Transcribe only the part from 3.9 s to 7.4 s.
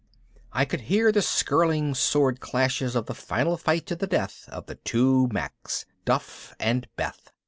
the death of the two Macks, Duff and Beth.